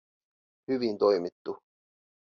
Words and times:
"hyvin 0.67 0.97
toimittu". 0.97 1.61